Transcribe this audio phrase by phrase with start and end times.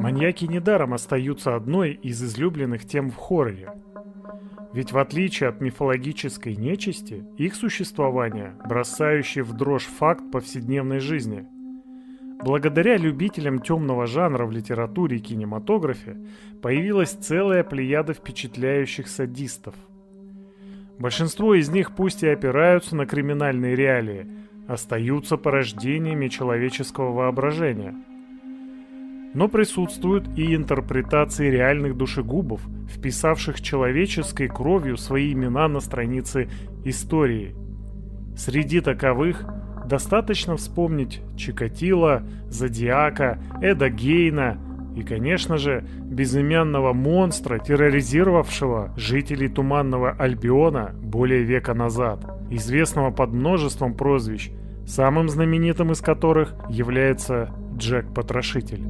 [0.00, 3.72] Маньяки недаром остаются одной из излюбленных тем в хорроре.
[4.74, 11.46] Ведь в отличие от мифологической нечисти, их существование– бросающий в дрожь факт повседневной жизни.
[12.44, 16.18] Благодаря любителям темного жанра в литературе и кинематографе
[16.60, 19.74] появилась целая плеяда впечатляющих садистов.
[20.98, 24.26] Большинство из них пусть и опираются на криминальные реалии,
[24.68, 27.94] остаются порождениями человеческого воображения–
[29.34, 36.48] но присутствуют и интерпретации реальных душегубов, вписавших человеческой кровью свои имена на странице
[36.84, 37.54] истории.
[38.36, 39.46] Среди таковых
[39.86, 44.58] достаточно вспомнить Чикатило, Зодиака, Эда Гейна
[44.96, 53.94] и, конечно же, безымянного монстра, терроризировавшего жителей Туманного Альбиона более века назад, известного под множеством
[53.94, 54.50] прозвищ,
[54.86, 58.82] самым знаменитым из которых является Джек-Потрошитель.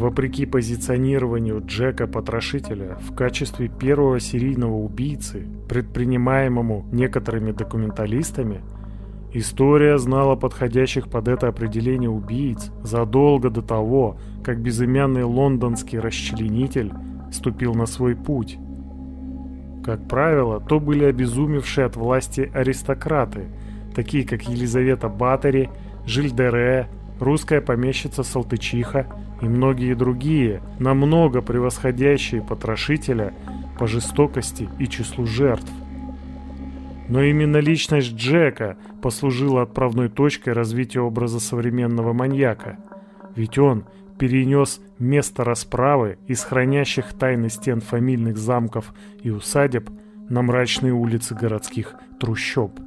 [0.00, 8.62] Вопреки позиционированию Джека Потрошителя в качестве первого серийного убийцы, предпринимаемому некоторыми документалистами,
[9.32, 16.92] история знала подходящих под это определение убийц задолго до того, как безымянный лондонский расчленитель
[17.32, 18.58] ступил на свой путь.
[19.84, 23.46] Как правило, то были обезумевшие от власти аристократы,
[23.94, 25.70] такие как Елизавета Батори,
[26.06, 29.06] Жильдере, русская помещица Салтычиха
[29.40, 33.32] и многие другие, намного превосходящие потрошителя
[33.78, 35.70] по жестокости и числу жертв.
[37.10, 42.78] Но именно личность Джека послужила отправной точкой развития образа современного маньяка.
[43.34, 43.84] Ведь он
[44.16, 48.94] перенес место расправы из хранящих тайны стен фамильных замков
[49.24, 49.90] и усадеб
[50.28, 52.78] на мрачные улицы городских трущоб.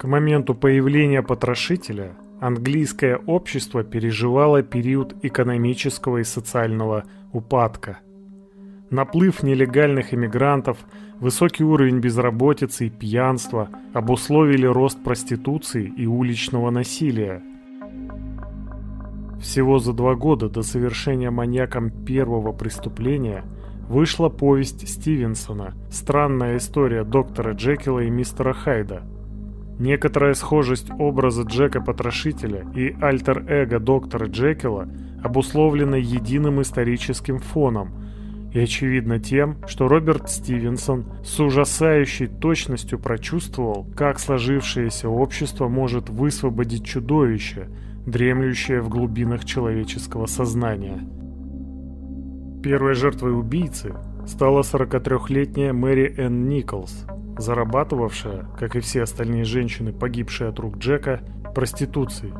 [0.00, 8.00] К моменту появления потрошителя английское общество переживало период экономического и социального упадка.
[8.94, 10.78] Наплыв нелегальных иммигрантов,
[11.18, 17.42] высокий уровень безработицы и пьянства обусловили рост проституции и уличного насилия.
[19.40, 23.44] Всего за два года до совершения маньяком первого преступления
[23.88, 29.02] вышла повесть Стивенсона «Странная история доктора Джекила и мистера Хайда»,
[29.80, 34.88] Некоторая схожесть образа Джека-потрошителя и альтер-эго доктора Джекила
[35.24, 38.03] обусловлена единым историческим фоном
[38.54, 46.86] и очевидно тем, что Роберт Стивенсон с ужасающей точностью прочувствовал, как сложившееся общество может высвободить
[46.86, 47.68] чудовище,
[48.06, 51.00] дремлющее в глубинах человеческого сознания.
[52.62, 53.94] Первой жертвой убийцы
[54.26, 57.04] стала 43-летняя Мэри Энн Николс–
[57.38, 61.20] зарабатывавшая, как и все остальные женщины, погибшие от рук Джека,
[61.54, 62.32] проституцией.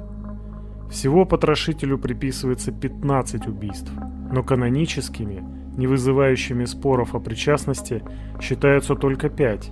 [0.91, 3.91] Всего потрошителю приписывается 15 убийств,
[4.33, 5.43] но каноническими,
[5.77, 8.03] не вызывающими споров о причастности,
[8.41, 9.71] считаются только 5.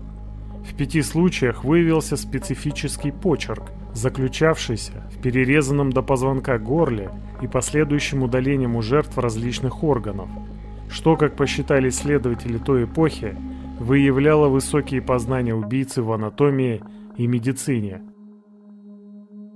[0.64, 8.76] В пяти случаях выявился специфический почерк, заключавшийся в перерезанном до позвонка горле и последующем удалением
[8.76, 10.28] у жертв различных органов,
[10.88, 13.36] что, как посчитали исследователи той эпохи,
[13.80, 16.82] выявляла высокие познания убийцы в анатомии
[17.16, 18.02] и медицине.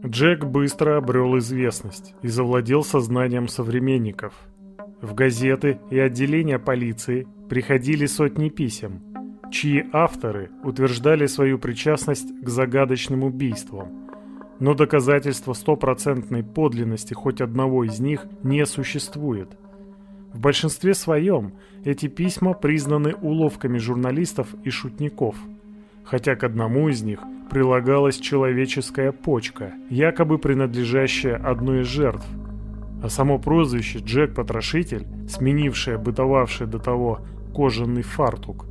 [0.05, 4.35] Джек быстро обрел известность и завладел сознанием современников.
[5.01, 9.03] В газеты и отделения полиции приходили сотни писем,
[9.53, 14.09] чьи авторы утверждали свою причастность к загадочным убийствам,
[14.59, 19.57] но доказательства стопроцентной подлинности хоть одного из них не существует–
[20.37, 25.35] в большинстве своем эти письма признаны уловками журналистов и шутников,
[26.05, 32.27] хотя к одному из них прилагалась человеческая почка, якобы принадлежащая одной из жертв.
[33.03, 37.21] А само прозвище Джек-потрошитель, сменившее бытовавший до того
[37.55, 38.67] кожаный фартук,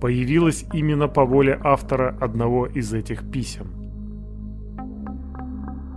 [0.00, 3.66] появилось именно по воле автора одного из этих писем.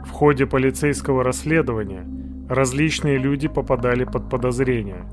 [0.06, 2.06] В ходе полицейского расследования–
[2.52, 5.06] различные люди попадали под подозрение.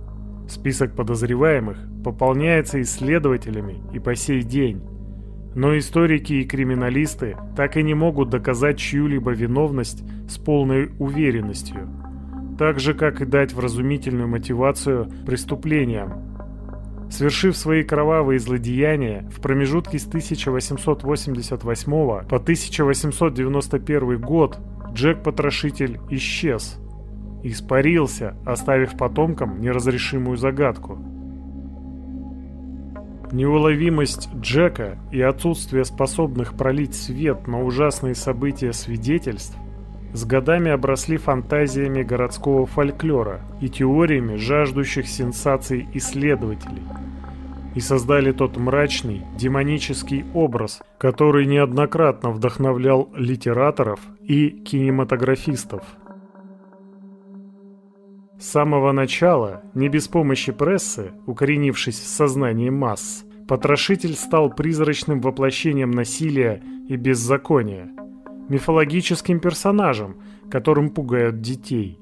[0.49, 4.82] Список подозреваемых пополняется исследователями и по сей день.
[5.54, 11.88] Но историки и криминалисты так и не могут доказать чью-либо виновность с полной уверенностью.
[12.58, 16.25] Так же, как и дать вразумительную мотивацию преступлениям.
[17.10, 21.90] Свершив свои кровавые злодеяния в промежутке с 1888
[22.28, 24.58] по 1891 год,
[24.93, 26.78] Джек-потрошитель исчез–
[27.43, 30.99] испарился, оставив потомкам неразрешимую загадку.
[33.31, 39.56] Неуловимость Джека и отсутствие способных пролить свет на ужасные события свидетельств
[40.12, 46.82] с годами обросли фантазиями городского фольклора и теориями жаждущих сенсаций исследователей
[47.75, 55.84] и создали тот мрачный, демонический образ, который неоднократно вдохновлял литераторов и кинематографистов.
[58.40, 65.90] С самого начала, не без помощи прессы, укоренившись в сознании масс, потрошитель стал призрачным воплощением
[65.90, 67.90] насилия и беззакония,
[68.48, 71.98] мифологическим персонажем, которым пугают детей.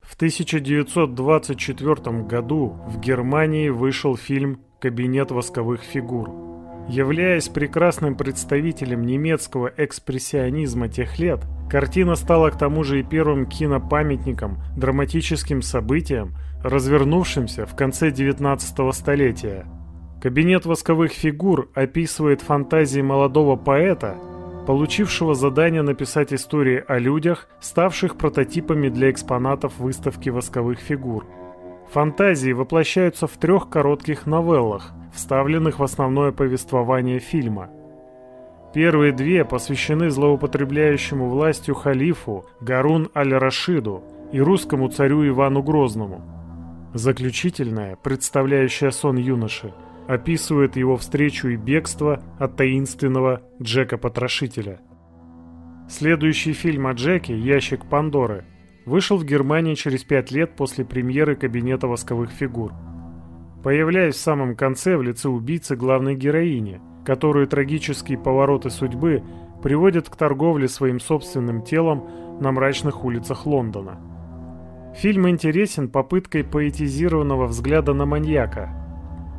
[0.00, 6.51] В 1924 году в Германии вышел фильм «Кабинет восковых фигур»,
[6.88, 11.40] Являясь прекрасным представителем немецкого экспрессионизма тех лет,
[11.70, 19.64] картина стала к тому же и первым кинопамятником, драматическим событием, развернувшимся в конце 19 столетия.
[20.20, 24.16] Кабинет восковых фигур описывает фантазии молодого поэта,
[24.66, 31.26] получившего задание написать истории о людях, ставших прототипами для экспонатов выставки восковых фигур.
[31.92, 37.70] Фантазии воплощаются в трех коротких новеллах– вставленных в основное повествование фильма.
[38.74, 46.22] Первые две посвящены злоупотребляющему властью халифу Гарун аль-Рашиду и русскому царю Ивану Грозному.
[46.94, 49.74] Заключительная, представляющая сон юноши,
[50.08, 54.80] описывает его встречу и бегство от таинственного Джека-потрошителя.
[55.88, 58.44] Следующий фильм о Джеке «Ящик Пандоры»
[58.86, 62.72] вышел в Германии через пять лет после премьеры «Кабинета восковых фигур»
[63.62, 69.22] появляясь в самом конце в лице убийцы главной героини, которую трагические повороты судьбы
[69.62, 72.08] приводят к торговле своим собственным телом
[72.40, 73.98] на мрачных улицах Лондона.
[74.96, 78.70] Фильм интересен попыткой поэтизированного взгляда на маньяка.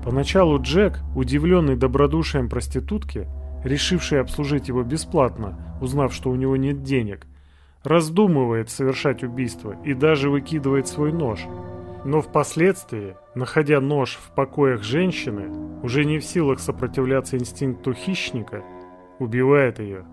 [0.03, 3.27] Поначалу Джек, удивленный добродушием проститутки,
[3.63, 7.27] решившей обслужить его бесплатно, узнав, что у него нет денег,
[7.83, 11.39] раздумывает совершать убийство и даже выкидывает свой нож–
[12.05, 15.49] но впоследствии, находя нож в покоях женщины,
[15.83, 18.63] уже не в силах сопротивляться инстинкту хищника,
[19.19, 20.05] убивает ее.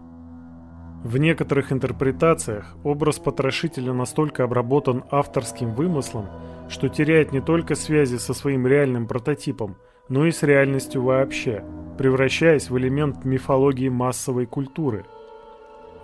[1.03, 6.27] В некоторых интерпретациях образ потрошителя настолько обработан авторским вымыслом,
[6.69, 9.77] что теряет не только связи со своим реальным прототипом,
[10.09, 11.65] но и с реальностью вообще,
[11.97, 15.07] превращаясь в элемент мифологии массовой культуры.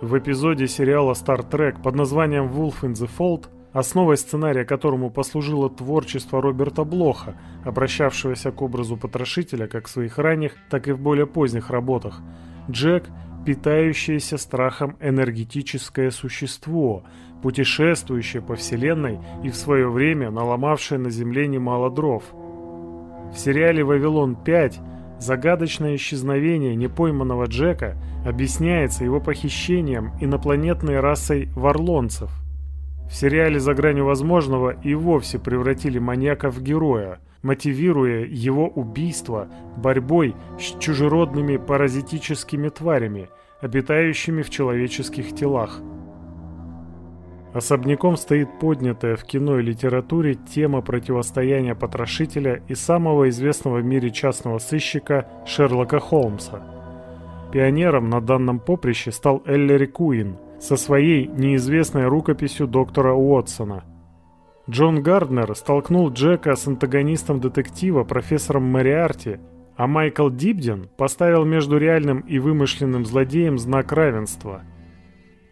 [0.01, 3.45] В эпизоде сериала Star Trek под названием Wolf in the Fold
[3.77, 10.53] основой сценария которому послужило творчество Роберта Блоха, обращавшегося к образу потрошителя как в своих ранних,
[10.69, 12.21] так и в более поздних работах.
[12.69, 13.05] Джек–
[13.45, 17.03] питающееся страхом энергетическое существо,
[17.41, 22.23] путешествующее по вселенной и в свое время наломавшее на земле немало дров.
[22.33, 32.29] В сериале «Вавилон-5» загадочное исчезновение непойманного Джека объясняется его похищением инопланетной расой варлонцев–
[33.09, 39.47] в сериале «За гранью возможного» и вовсе превратили маньяка в героя, мотивируя его убийство
[39.77, 43.29] борьбой с чужеродными паразитическими тварями,
[43.61, 45.79] обитающими в человеческих телах.
[47.53, 54.11] Особняком стоит поднятая в кино и литературе тема противостояния потрошителя и самого известного в мире
[54.11, 56.61] частного сыщика Шерлока Холмса.
[57.53, 63.83] Пионером на данном поприще стал Эллери Куин– со своей неизвестной рукописью доктора Уотсона.
[64.69, 69.39] Джон Гарднер столкнул Джека с антагонистом детектива профессором Мариарти,
[69.77, 74.63] а Майкл Дибден поставил между реальным и вымышленным злодеем знак равенства.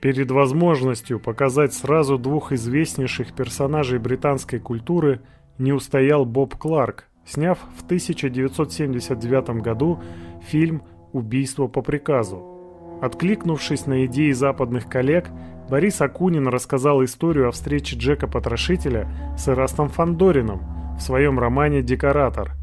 [0.02, 5.22] Перед возможностью показать сразу двух известнейших персонажей британской культуры
[5.58, 10.02] не устоял Боб Кларк, сняв в 1979 году
[10.42, 10.84] фильм
[11.14, 12.55] «Убийство по приказу»,
[13.02, 15.26] Откликнувшись на идеи западных коллег,
[15.70, 20.62] Борис Акунин рассказал историю о встрече Джека Потрошителя с Ирастом Фандорином
[20.98, 22.54] в своем романе «Декоратор».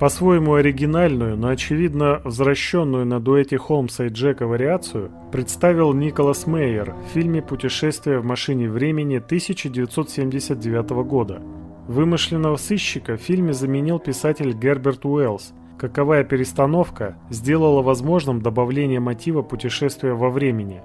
[0.00, 7.12] По-своему оригинальную, но очевидно возвращенную на дуэте Холмса и Джека вариацию представил Николас Мейер в
[7.12, 11.42] фильме «Путешествие в машине времени» 1979 года.
[11.86, 20.12] Вымышленного сыщика в фильме заменил писатель Герберт Уэллс, Каковая перестановка сделала возможным добавление мотива путешествия
[20.12, 20.82] во времени.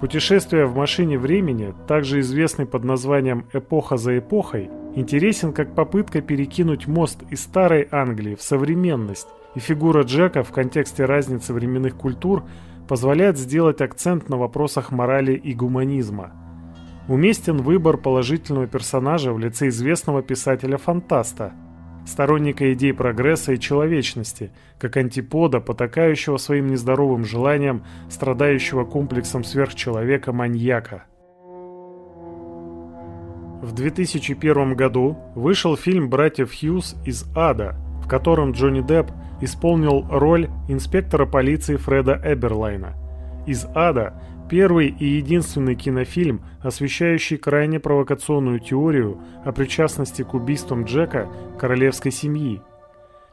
[0.00, 6.86] Путешествие в машине времени, также известный под названием «Эпоха за эпохой», интересен как попытка перекинуть
[6.86, 12.44] мост из старой Англии в современность, и фигура Джека в контексте разницы временных культур
[12.88, 16.32] позволяет сделать акцент на вопросах морали и гуманизма.
[17.06, 21.52] Уместен выбор положительного персонажа в лице известного писателя-фантаста,
[22.06, 31.04] сторонника идей прогресса и человечности, как антипода, потакающего своим нездоровым желаниям, страдающего комплексом сверхчеловека-маньяка.
[33.62, 39.10] В 2001 году вышел фильм «Братьев Хьюз из ада», в котором Джонни Депп
[39.42, 42.94] исполнил роль инспектора полиции Фреда Эберлайна.
[43.46, 44.14] «Из ада»–
[44.50, 51.28] первый и единственный кинофильм, освещающий крайне провокационную теорию о причастности к убийствам Джека
[51.58, 52.60] королевской семьи.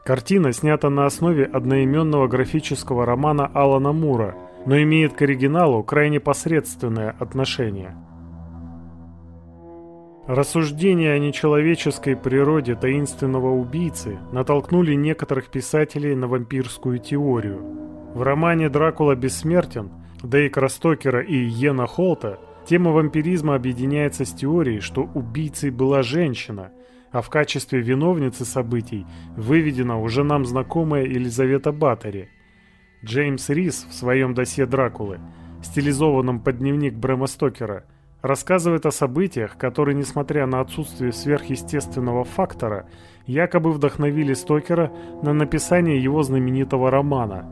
[0.05, 7.15] Картина снята на основе одноименного графического романа Алана Мура, но имеет к оригиналу крайне посредственное
[7.19, 7.95] отношение–
[10.27, 17.61] Рассуждения о нечеловеческой природе таинственного убийцы натолкнули некоторых писателей на вампирскую теорию.
[18.13, 19.89] В романе «Дракула бессмертен»
[20.23, 26.71] Дейка Стокера и Йена Холта тема вампиризма объединяется с теорией, что убийцей была женщина,
[27.11, 29.05] а в качестве виновницы событий
[29.35, 32.29] выведена уже нам знакомая Елизавета Баттери.
[33.05, 35.19] Джеймс Рис в своем досье Дракулы,
[35.63, 37.85] стилизованном под дневник Брэма Стокера–
[38.21, 42.87] рассказывает о событиях, которые, несмотря на отсутствие сверхъестественного фактора,
[43.25, 47.45] якобы вдохновили Стокера на написание его знаменитого романа.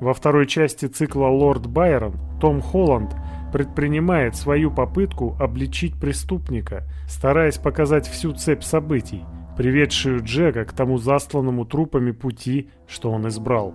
[0.00, 3.14] Во второй части цикла «Лорд Байрон» Том Холланд
[3.52, 9.22] предпринимает свою попытку обличить преступника, стараясь показать всю цепь событий,
[9.56, 13.74] приведшую Джека к тому застланному трупами пути, что он избрал.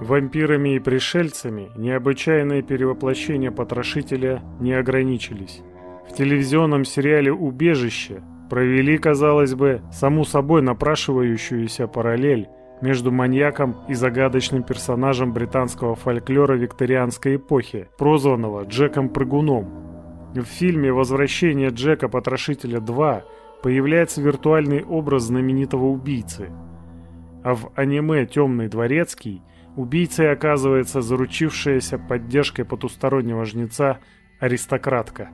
[0.00, 5.60] Вампирами и пришельцами необычайные перевоплощения потрошителя не ограничились.
[6.08, 12.48] В телевизионном сериале «Убежище» провели, казалось бы, саму собой напрашивающуюся параллель
[12.80, 19.66] между маньяком и загадочным персонажем британского фольклора викторианской эпохи, прозванного Джеком Прыгуном.
[20.34, 23.22] В фильме «Возвращение Джека Потрошителя 2»
[23.62, 26.50] появляется виртуальный образ знаменитого убийцы.
[27.42, 29.42] А в аниме «Темный дворецкий»
[29.78, 34.00] Убийцей оказывается заручившаяся поддержкой потустороннего жнеца
[34.40, 35.28] аристократка.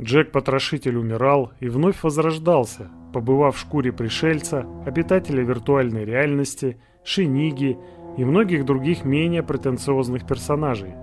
[0.00, 7.76] Джек-потрошитель умирал и вновь возрождался, побывав в шкуре пришельца, обитателя виртуальной реальности, шиниги
[8.16, 10.94] и многих других менее претенциозных персонажей.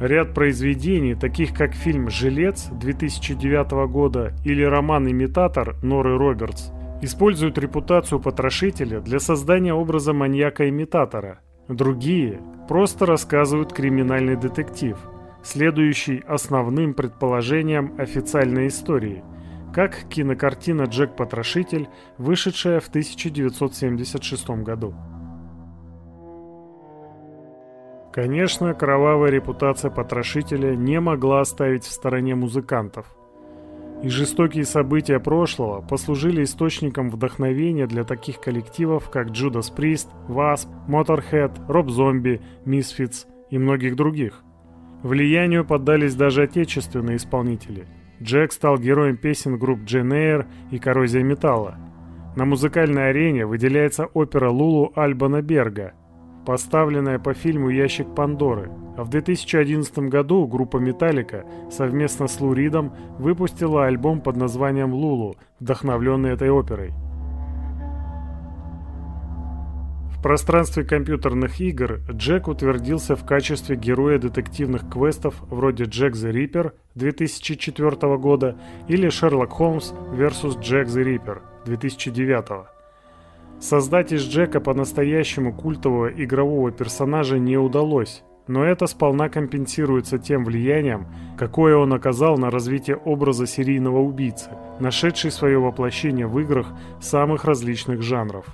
[0.00, 6.70] Ряд произведений, таких как фильм «Жилец» 2009 года или роман «Имитатор» Норы Робертс
[7.00, 11.40] используют репутацию потрошителя для создания образа маньяка-имитатора.
[11.68, 14.98] Другие просто рассказывают криминальный детектив,
[15.42, 19.24] следующий основным предположениям официальной истории,
[19.76, 24.94] как кинокартина «Джек-потрошитель», вышедшая в 1976 году.
[28.10, 33.06] Конечно, кровавая репутация потрошителя не могла оставить в стороне музыкантов–
[34.02, 41.66] и жестокие события прошлого послужили источником вдохновения для таких коллективов, как Judas Priest, Wasp, Motorhead,
[41.66, 44.42] Rob Zombie, Misfits и многих других.
[45.02, 47.86] Влиянию поддались даже отечественные исполнители.
[48.22, 51.76] Джек стал героем песен групп Джен Эйр и Коррозия Металла.
[52.36, 55.92] На музыкальной арене выделяется опера Лулу Альбана Берга–
[56.46, 62.94] поставленная по фильму «Ящик Пандоры», а в 2011 году группа «Металлика» совместно с Лу Ридом
[63.18, 66.94] выпустила альбом под названием «Лулу», вдохновленный этой оперой.
[70.16, 76.72] В пространстве компьютерных игр Джек утвердился в качестве героя детективных квестов вроде «Джек the Ripper»
[76.94, 78.56] 2004 года
[78.88, 80.60] или «Шерлок Холмс vs.
[80.60, 82.70] Джек the Ripper» 2009 года.
[83.60, 91.06] Создать из Джека по-настоящему культового игрового персонажа не удалось, но это сполна компенсируется тем влиянием,
[91.38, 96.68] какое он оказал на развитие образа серийного убийцы, нашедший свое воплощение в играх
[97.00, 98.46] самых различных жанров.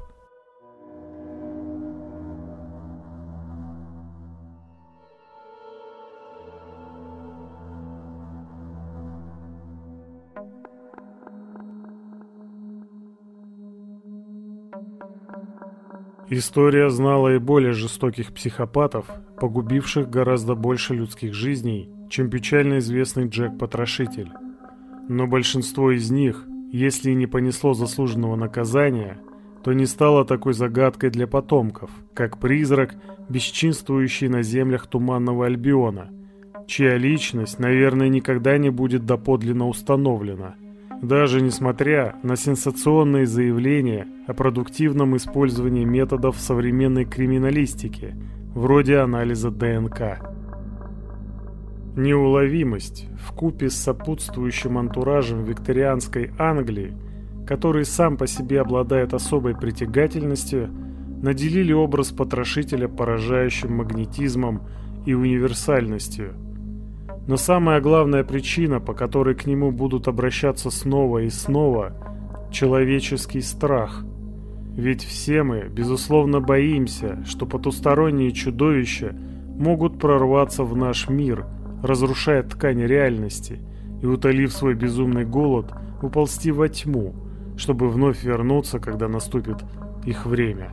[16.34, 19.04] История знала и более жестоких психопатов,
[19.38, 24.30] погубивших гораздо больше людских жизней, чем печально известный Джек-потрошитель.
[25.10, 29.20] Но большинство из них, если и не понесло заслуженного наказания,
[29.62, 32.94] то не стало такой загадкой для потомков, как призрак,
[33.28, 36.08] бесчинствующий на землях Туманного Альбиона,
[36.66, 40.54] чья личность, наверное, никогда не будет доподлинно установлена–
[41.02, 48.14] Даже несмотря на сенсационные заявления о продуктивном использовании методов современной криминалистики,
[48.54, 50.20] вроде анализа ДНК.
[51.96, 56.96] Неуловимость в купе с сопутствующим антуражем викторианской Англии,
[57.48, 60.70] который сам по себе обладает особой притягательностью,
[61.20, 64.62] наделили образ потрошителя поражающим магнетизмом
[65.04, 66.34] и универсальностью–
[67.26, 71.96] но самая главная причина, по которой к нему будут обращаться снова и снова–
[72.52, 74.04] человеческий страх.
[74.76, 79.14] Ведь все мы, безусловно, боимся, что потусторонние чудовища
[79.58, 81.46] могут прорваться в наш мир,
[81.82, 83.60] разрушая ткань реальности
[84.00, 87.14] и, утолив свой безумный голод, уползти во тьму,
[87.56, 89.56] чтобы вновь вернуться, когда наступит
[90.04, 90.72] их время.